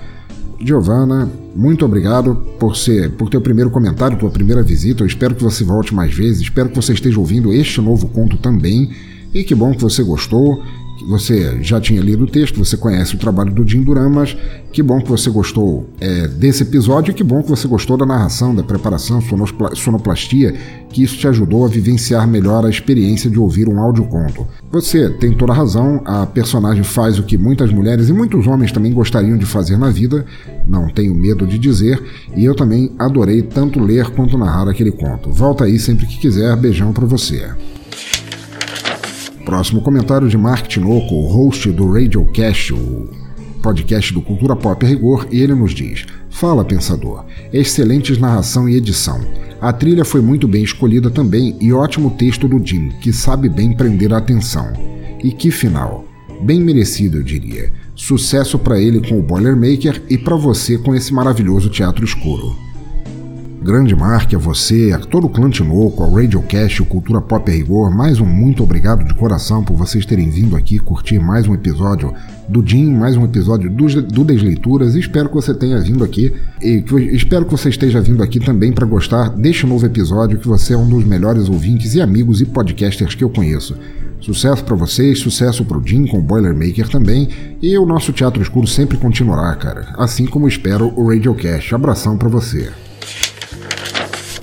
[0.58, 5.02] Giovana, muito obrigado por ser, por teu primeiro comentário, tua primeira visita.
[5.02, 6.40] Eu espero que você volte mais vezes.
[6.40, 8.90] Espero que você esteja ouvindo este novo conto também
[9.34, 10.62] e que bom que você gostou,
[10.96, 14.36] que você já tinha lido o texto, você conhece o trabalho do Jim Duran, mas
[14.72, 18.06] que bom que você gostou é, desse episódio e que bom que você gostou da
[18.06, 19.20] narração, da preparação,
[19.74, 20.54] sonoplastia,
[20.88, 24.46] que isso te ajudou a vivenciar melhor a experiência de ouvir um audioconto.
[24.70, 28.70] Você tem toda a razão, a personagem faz o que muitas mulheres e muitos homens
[28.70, 30.24] também gostariam de fazer na vida,
[30.68, 32.00] não tenho medo de dizer,
[32.36, 35.30] e eu também adorei tanto ler quanto narrar aquele conto.
[35.30, 37.50] Volta aí sempre que quiser, beijão para você.
[39.44, 43.10] Próximo comentário de Mark Tinoco, host do Radiocast, o
[43.62, 47.26] podcast do Cultura Pop a Rigor, e ele nos diz: Fala, pensador.
[47.52, 49.20] Excelentes narração e edição.
[49.60, 53.72] A trilha foi muito bem escolhida também e ótimo texto do Jim, que sabe bem
[53.74, 54.72] prender a atenção.
[55.22, 56.06] E que final.
[56.42, 57.70] Bem merecido, eu diria.
[57.94, 62.63] Sucesso para ele com o Boilermaker e para você com esse maravilhoso teatro escuro.
[63.64, 67.54] Grande Mark, a você, a todo o clã Tinoco, ao Radiocast, o Cultura Pop a
[67.54, 71.54] Rigor, mais um muito obrigado de coração por vocês terem vindo aqui curtir mais um
[71.54, 72.12] episódio
[72.46, 74.94] do Jim, mais um episódio do, do Desleituras.
[74.94, 78.70] Espero que você tenha vindo aqui e que, espero que você esteja vindo aqui também
[78.70, 82.44] para gostar deste novo episódio, que você é um dos melhores ouvintes e amigos e
[82.44, 83.78] podcasters que eu conheço.
[84.20, 87.30] Sucesso para vocês, sucesso para o Jim com o Boilermaker também,
[87.62, 89.86] e o nosso Teatro Escuro sempre continuará, cara.
[89.96, 91.74] Assim como espero o Radiocast.
[91.74, 92.83] Abração para você.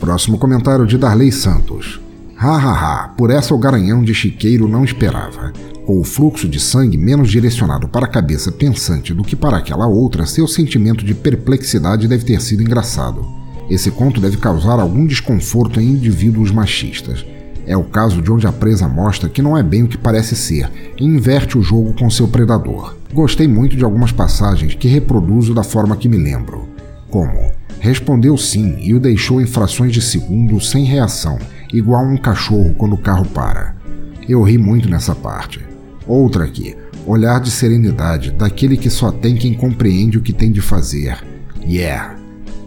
[0.01, 2.01] Próximo comentário de Darley Santos.
[2.35, 5.53] Hahaha, por essa o garanhão de Chiqueiro não esperava.
[5.85, 9.85] Com o fluxo de sangue menos direcionado para a cabeça pensante do que para aquela
[9.85, 13.23] outra, seu sentimento de perplexidade deve ter sido engraçado.
[13.69, 17.23] Esse conto deve causar algum desconforto em indivíduos machistas.
[17.67, 20.35] É o caso de onde a presa mostra que não é bem o que parece
[20.35, 20.67] ser
[20.99, 22.95] e inverte o jogo com seu predador.
[23.13, 26.70] Gostei muito de algumas passagens que reproduzo da forma que me lembro,
[27.11, 31.39] como Respondeu sim e o deixou em frações de segundo sem reação,
[31.73, 33.75] igual um cachorro quando o carro para.
[34.29, 35.59] Eu ri muito nessa parte.
[36.05, 40.61] Outra aqui, olhar de serenidade daquele que só tem quem compreende o que tem de
[40.61, 41.17] fazer.
[41.67, 42.17] Yeah.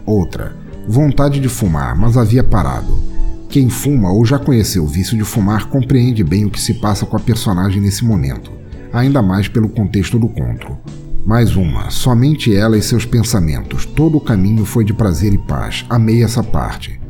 [0.05, 0.57] Outra,
[0.89, 3.01] vontade de fumar, mas havia parado.
[3.49, 7.07] Quem fuma ou já conheceu o vício de fumar compreende bem o que se passa
[7.07, 8.51] com a personagem nesse momento,
[8.93, 10.77] ainda mais pelo contexto do conto.
[11.25, 13.87] Mais uma, somente ela e seus pensamentos.
[13.87, 15.87] Todo o caminho foi de prazer e paz.
[15.89, 17.01] Amei essa parte.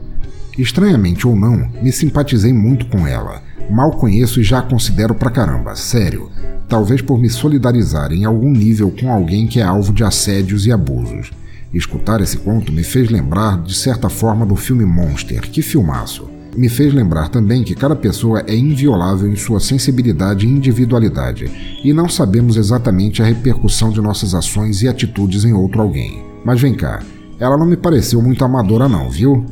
[0.57, 3.43] Estranhamente ou não, me simpatizei muito com ela.
[3.69, 6.31] Mal conheço e já a considero pra caramba, sério.
[6.69, 10.71] Talvez por me solidarizar em algum nível com alguém que é alvo de assédios e
[10.71, 11.33] abusos.
[11.73, 16.69] Escutar esse conto me fez lembrar, de certa forma, do filme Monster, que filmaço me
[16.69, 21.51] fez lembrar também que cada pessoa é inviolável em sua sensibilidade e individualidade,
[21.83, 26.23] e não sabemos exatamente a repercussão de nossas ações e atitudes em outro alguém.
[26.45, 27.03] Mas vem cá,
[27.39, 29.45] ela não me pareceu muito amadora não, viu?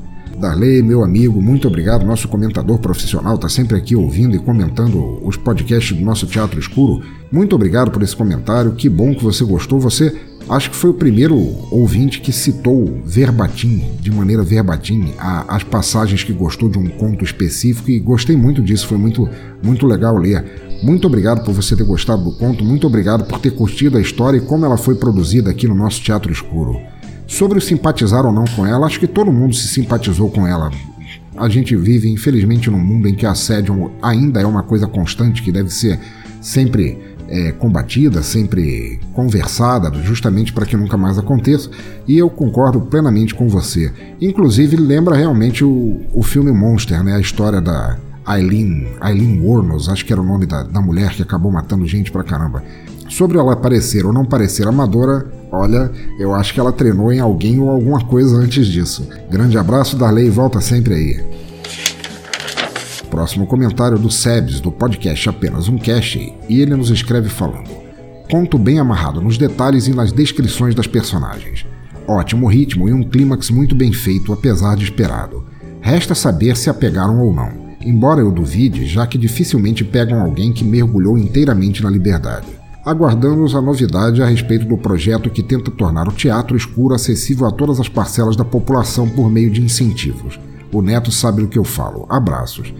[0.43, 2.05] Darley, meu amigo, muito obrigado.
[2.05, 7.01] Nosso comentador profissional está sempre aqui ouvindo e comentando os podcasts do nosso Teatro Escuro.
[7.31, 8.73] Muito obrigado por esse comentário.
[8.73, 9.79] Que bom que você gostou.
[9.79, 11.37] Você acho que foi o primeiro
[11.71, 17.25] ouvinte que citou verbatim, de maneira verbatim, a, as passagens que gostou de um conto
[17.25, 18.89] específico e gostei muito disso.
[18.89, 19.29] Foi muito,
[19.63, 20.45] muito legal ler.
[20.83, 22.65] Muito obrigado por você ter gostado do conto.
[22.65, 26.03] Muito obrigado por ter curtido a história e como ela foi produzida aqui no nosso
[26.03, 26.92] Teatro Escuro.
[27.33, 30.71] Sobre simpatizar ou não com ela, acho que todo mundo se simpatizou com ela.
[31.35, 35.51] A gente vive, infelizmente, num mundo em que assédio ainda é uma coisa constante que
[35.51, 35.99] deve ser
[36.43, 41.71] sempre é, combatida, sempre conversada, justamente para que nunca mais aconteça.
[42.07, 43.91] E eu concordo plenamente com você.
[44.21, 47.15] Inclusive, lembra realmente o, o filme Monster, né?
[47.15, 47.97] A história da
[48.29, 52.13] Eileen, Eileen Warnos, acho que era o nome da, da mulher que acabou matando gente
[52.13, 52.63] pra caramba.
[53.13, 57.61] Sobre ela parecer ou não parecer amadora, olha, eu acho que ela treinou em alguém
[57.61, 59.07] ou alguma coisa antes disso.
[59.31, 61.21] Grande abraço, Darley, volta sempre aí.
[63.11, 67.69] Próximo comentário do Sebs, do podcast Apenas um Cache, e ele nos escreve falando:
[68.31, 71.67] Conto bem amarrado nos detalhes e nas descrições das personagens.
[72.09, 75.45] Ótimo ritmo e um clímax muito bem feito, apesar de esperado.
[75.83, 80.65] Resta saber se apegaram ou não, embora eu duvide, já que dificilmente pegam alguém que
[80.65, 86.13] mergulhou inteiramente na liberdade aguardamos a novidade a respeito do projeto que tenta tornar o
[86.13, 90.39] teatro escuro acessível a todas as parcelas da população por meio de incentivos.
[90.73, 92.07] O Neto sabe do que eu falo.
[92.09, 92.73] Abraços.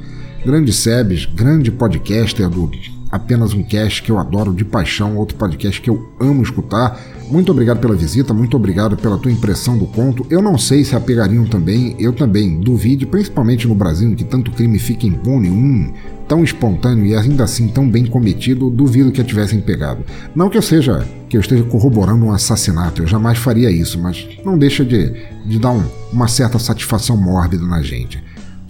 [0.45, 2.67] Grande Sebes, grande podcaster do
[3.13, 6.99] Apenas um Cast que eu adoro de paixão, outro podcast que eu amo escutar.
[7.31, 10.27] Muito obrigado pela visita, muito obrigado pela tua impressão do conto.
[10.31, 14.51] Eu não sei se apegariam também, eu também duvide, principalmente no Brasil, em que tanto
[14.51, 15.93] crime fica impune, um
[16.27, 20.03] tão espontâneo e ainda assim tão bem cometido, duvido que a tivessem pegado.
[20.35, 24.27] Não que eu seja, que eu esteja corroborando um assassinato, eu jamais faria isso, mas
[24.43, 25.13] não deixa de,
[25.45, 28.23] de dar um, uma certa satisfação mórbida na gente.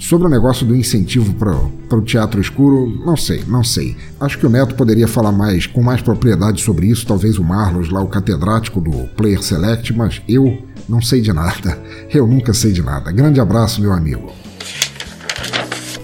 [0.03, 3.97] Sobre o negócio do incentivo para o teatro escuro, não sei, não sei.
[4.19, 7.89] Acho que o Neto poderia falar mais, com mais propriedade sobre isso, talvez o Marlos,
[7.89, 11.79] lá o catedrático do Player Select, mas eu não sei de nada.
[12.13, 13.13] Eu nunca sei de nada.
[13.13, 14.33] Grande abraço, meu amigo.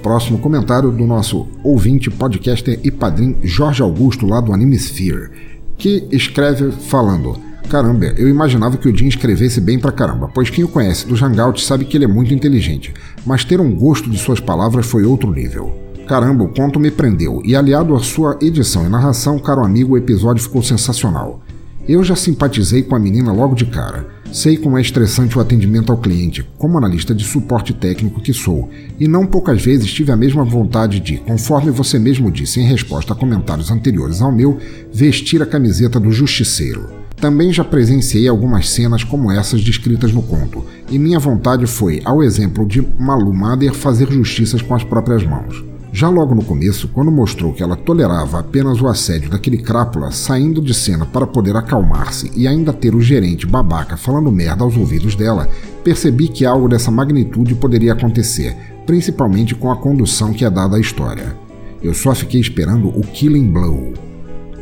[0.00, 5.28] Próximo comentário do nosso ouvinte, podcaster e padrinho Jorge Augusto, lá do Animesphere,
[5.76, 10.64] que escreve falando: Caramba, eu imaginava que o Jim escrevesse bem pra caramba, pois quem
[10.64, 12.94] o conhece do Hangout sabe que ele é muito inteligente,
[13.26, 15.76] mas ter um gosto de suas palavras foi outro nível.
[16.06, 19.98] Caramba, o conto me prendeu, e aliado à sua edição e narração, caro amigo, o
[19.98, 21.42] episódio ficou sensacional.
[21.86, 24.06] Eu já simpatizei com a menina logo de cara.
[24.32, 28.70] Sei como é estressante o atendimento ao cliente, como analista de suporte técnico que sou,
[28.98, 33.12] e não poucas vezes tive a mesma vontade de, conforme você mesmo disse em resposta
[33.12, 34.58] a comentários anteriores ao meu,
[34.90, 37.07] vestir a camiseta do justiceiro.
[37.20, 42.22] Também já presenciei algumas cenas como essas descritas no conto, e minha vontade foi, ao
[42.22, 45.64] exemplo de Malu Mader, fazer justiças com as próprias mãos.
[45.92, 50.62] Já logo no começo, quando mostrou que ela tolerava apenas o assédio daquele crápula saindo
[50.62, 55.16] de cena para poder acalmar-se e ainda ter o gerente babaca falando merda aos ouvidos
[55.16, 55.48] dela,
[55.82, 58.56] percebi que algo dessa magnitude poderia acontecer,
[58.86, 61.34] principalmente com a condução que é dada à história.
[61.82, 64.07] Eu só fiquei esperando o Killing Blow.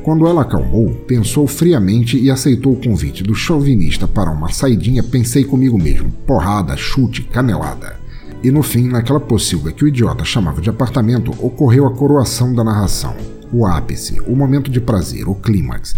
[0.07, 5.43] Quando ela acalmou, pensou friamente e aceitou o convite do chauvinista para uma saidinha, pensei
[5.43, 7.99] comigo mesmo: porrada, chute, canelada.
[8.41, 12.63] E no fim, naquela pocilga que o idiota chamava de apartamento, ocorreu a coroação da
[12.63, 13.17] narração.
[13.53, 15.97] O ápice, o momento de prazer, o clímax.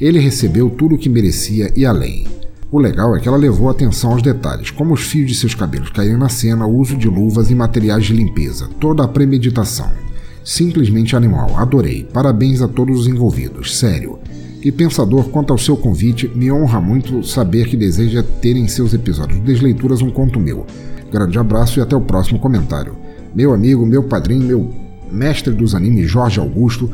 [0.00, 2.26] Ele recebeu tudo o que merecia e além.
[2.72, 5.90] O legal é que ela levou atenção aos detalhes, como os fios de seus cabelos
[5.90, 9.90] caírem na cena, o uso de luvas e materiais de limpeza, toda a premeditação.
[10.50, 12.04] Simplesmente animal, adorei.
[12.12, 14.18] Parabéns a todos os envolvidos, sério.
[14.60, 18.92] E pensador, quanto ao seu convite, me honra muito saber que deseja ter em seus
[18.92, 20.66] episódios de Desleituras um conto meu.
[21.08, 22.96] Grande abraço e até o próximo comentário.
[23.32, 24.74] Meu amigo, meu padrinho, meu
[25.08, 26.90] mestre dos animes, Jorge Augusto.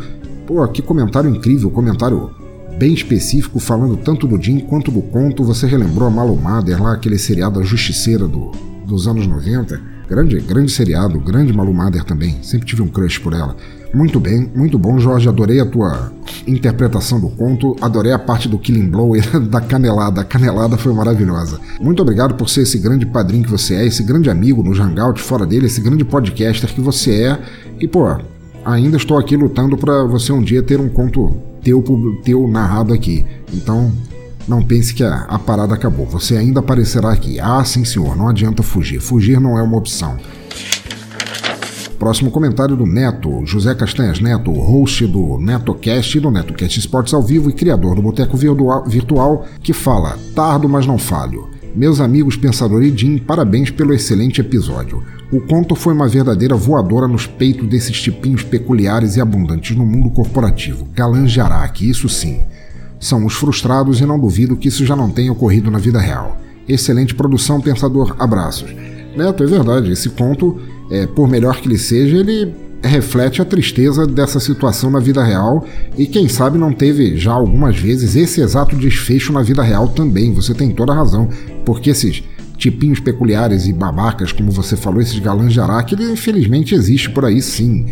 [0.46, 2.32] Pô, que comentário incrível, comentário
[2.78, 5.42] bem específico, falando tanto do Jim quanto do conto.
[5.44, 8.50] Você relembrou a Malu Mader lá, aquele seriado A Justiceira do,
[8.86, 9.95] dos anos 90.
[10.08, 12.36] Grande, grande seriado, grande Malu Mader também.
[12.42, 13.56] Sempre tive um crush por ela.
[13.92, 15.28] Muito bem, muito bom, Jorge.
[15.28, 16.12] Adorei a tua
[16.46, 17.74] interpretação do conto.
[17.80, 20.20] Adorei a parte do Killing Blow e da canelada.
[20.20, 21.60] A canelada foi maravilhosa.
[21.80, 25.20] Muito obrigado por ser esse grande padrinho que você é, esse grande amigo no Hangout,
[25.20, 27.38] fora dele, esse grande podcaster que você é.
[27.80, 28.06] E, pô,
[28.64, 31.82] ainda estou aqui lutando para você um dia ter um conto teu,
[32.22, 33.24] teu narrado aqui.
[33.52, 33.90] Então,
[34.48, 36.06] não pense que a, a parada acabou.
[36.06, 37.40] Você ainda aparecerá aqui.
[37.40, 38.16] Ah, sim, senhor.
[38.16, 39.00] Não adianta fugir.
[39.00, 40.16] Fugir não é uma opção.
[41.98, 47.22] Próximo comentário do Neto, José Castanhas Neto, host do NetoCast e do NetoCast Esportes ao
[47.22, 51.48] vivo e criador do Boteco Virtual, que fala: Tardo, mas não falho.
[51.74, 55.02] Meus amigos Pensador e Jim, parabéns pelo excelente episódio.
[55.32, 60.10] O conto foi uma verdadeira voadora nos peitos desses tipinhos peculiares e abundantes no mundo
[60.10, 60.86] corporativo.
[60.94, 62.40] Galã Jaraque, isso sim.
[62.98, 66.36] São os frustrados e não duvido que isso já não tenha ocorrido na vida real.
[66.68, 68.16] Excelente produção, Pensador.
[68.18, 68.74] Abraços.
[69.16, 74.06] Neto, é verdade, esse conto é, por melhor que ele seja, ele reflete a tristeza
[74.06, 75.66] dessa situação na vida real
[75.96, 80.32] e quem sabe não teve já algumas vezes esse exato desfecho na vida real também.
[80.34, 81.28] Você tem toda a razão,
[81.64, 82.22] porque esses
[82.56, 87.24] tipinhos peculiares e babacas, como você falou, esses galãs de Araque, ele infelizmente existe por
[87.24, 87.86] aí sim.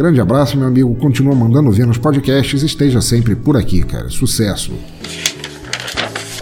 [0.00, 0.94] Grande abraço, meu amigo.
[0.94, 2.62] Continua mandando ver nos podcasts.
[2.62, 4.08] Esteja sempre por aqui, cara.
[4.08, 4.72] Sucesso.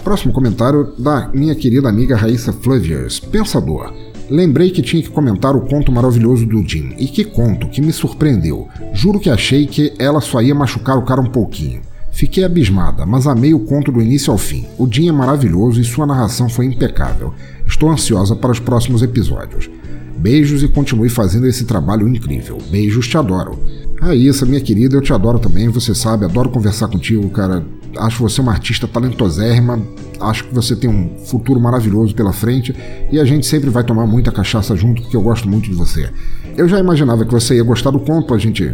[0.01, 3.93] Próximo comentário da minha querida amiga Raíssa Flavius, Pensador.
[4.29, 6.95] Lembrei que tinha que comentar o conto maravilhoso do Jim.
[6.97, 8.69] E que conto, que me surpreendeu.
[8.93, 11.81] Juro que achei que ela só ia machucar o cara um pouquinho.
[12.13, 14.67] Fiquei abismada, mas amei o conto do início ao fim.
[14.77, 17.33] O Jim é maravilhoso e sua narração foi impecável.
[17.67, 19.69] Estou ansiosa para os próximos episódios.
[20.19, 22.57] Beijos e continue fazendo esse trabalho incrível.
[22.69, 23.57] Beijos, te adoro.
[24.01, 27.65] Ah, isso, minha querida, eu te adoro também, você sabe, adoro conversar contigo, cara.
[27.97, 29.81] Acho você uma artista talentosérrima,
[30.19, 32.75] acho que você tem um futuro maravilhoso pela frente
[33.11, 36.09] e a gente sempre vai tomar muita cachaça junto, porque eu gosto muito de você.
[36.57, 38.69] Eu já imaginava que você ia gostar do conto, a gente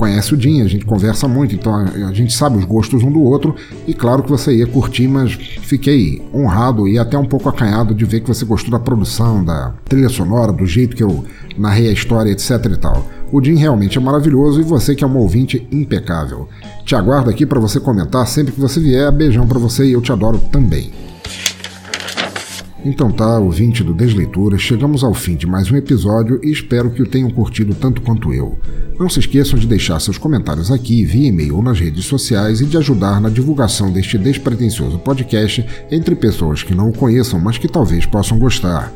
[0.00, 3.22] conhece o Dinho, a gente conversa muito, então a, gente sabe os gostos um do
[3.22, 3.54] outro
[3.86, 8.06] e claro que você ia curtir, mas fiquei honrado e até um pouco acanhado de
[8.06, 11.22] ver que você gostou da produção, da trilha sonora, do jeito que eu
[11.58, 13.06] narrei a história, etc e tal.
[13.30, 16.48] O Jim realmente é maravilhoso e você que é um ouvinte impecável.
[16.86, 19.12] Te aguardo aqui para você comentar sempre que você vier.
[19.12, 20.90] Beijão para você e eu te adoro também.
[22.82, 27.02] Então tá, ouvinte do Desleitura, chegamos ao fim de mais um episódio e espero que
[27.02, 28.58] o tenham curtido tanto quanto eu.
[28.98, 32.64] Não se esqueçam de deixar seus comentários aqui, via e-mail ou nas redes sociais e
[32.64, 37.68] de ajudar na divulgação deste despretensioso podcast entre pessoas que não o conheçam, mas que
[37.68, 38.90] talvez possam gostar.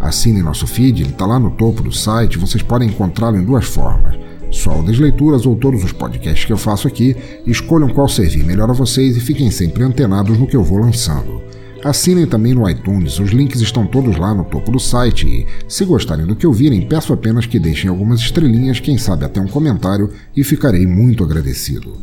[0.00, 3.64] Assine nosso feed, ele está lá no topo do site, vocês podem encontrá-lo em duas
[3.64, 4.16] formas.
[4.52, 8.70] Só o Desleituras ou todos os podcasts que eu faço aqui, escolham qual servir melhor
[8.70, 11.47] a vocês e fiquem sempre antenados no que eu vou lançando.
[11.84, 15.84] Assinem também no iTunes, os links estão todos lá no topo do site e, se
[15.84, 20.10] gostarem do que ouvirem, peço apenas que deixem algumas estrelinhas, quem sabe até um comentário,
[20.36, 21.96] e ficarei muito agradecido.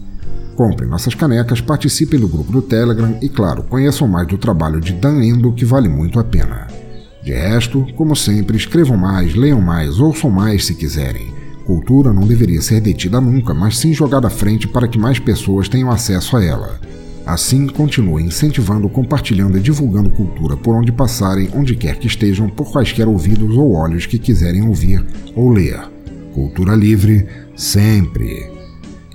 [0.56, 4.94] Comprem nossas canecas, participem do grupo do Telegram e, claro, conheçam mais do trabalho de
[4.94, 6.68] Dan Endo, que vale muito a pena.
[7.22, 11.34] De resto, como sempre, escrevam mais, leiam mais, ouçam mais se quiserem.
[11.66, 15.68] Cultura não deveria ser detida nunca, mas sim jogada à frente para que mais pessoas
[15.68, 16.80] tenham acesso a ela.
[17.26, 22.72] Assim, continue incentivando, compartilhando e divulgando cultura por onde passarem, onde quer que estejam, por
[22.72, 25.04] quaisquer ouvidos ou olhos que quiserem ouvir
[25.36, 25.80] ou ler.
[26.34, 28.52] Cultura livre, sempre.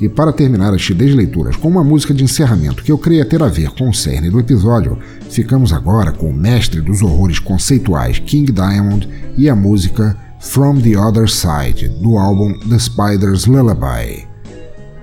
[0.01, 3.49] E para terminar as desleituras com uma música de encerramento que eu creia ter a
[3.49, 4.99] ver com o cerne do episódio,
[5.29, 9.07] ficamos agora com o mestre dos horrores conceituais King Diamond
[9.37, 14.27] e a música From the Other Side, do álbum The Spider's Lullaby.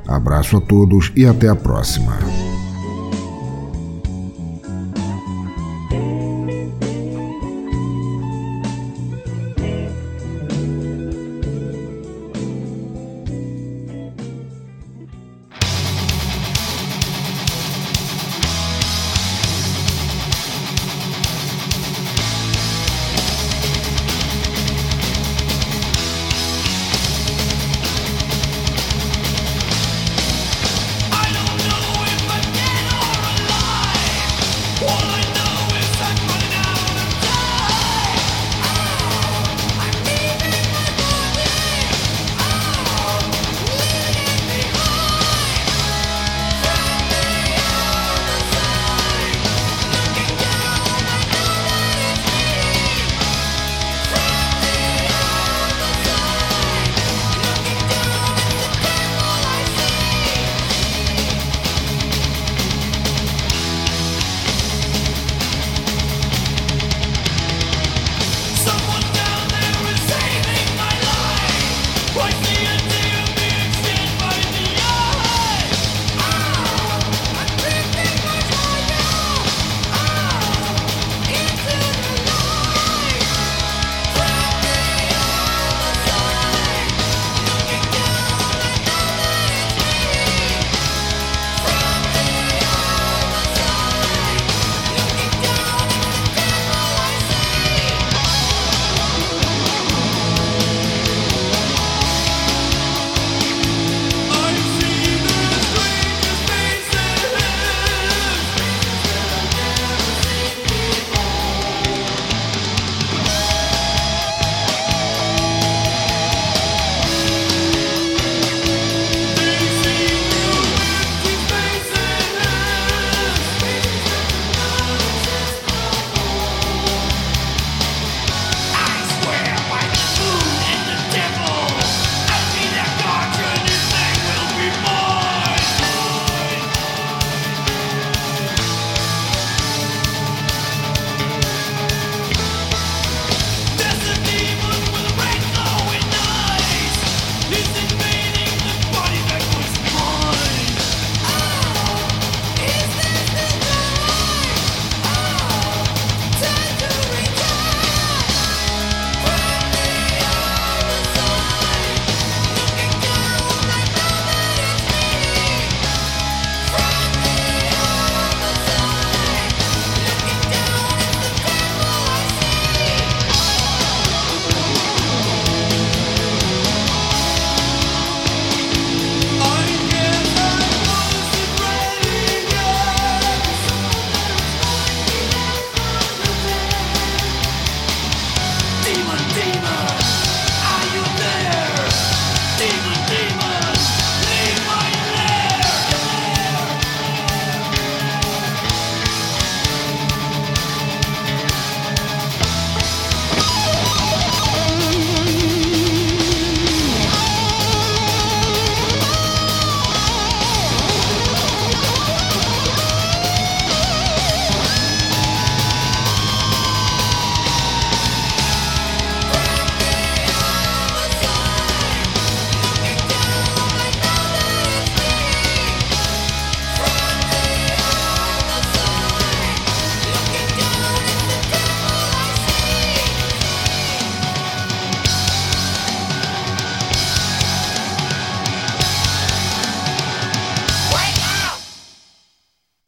[0.08, 2.47] Abraço a todos e até a próxima.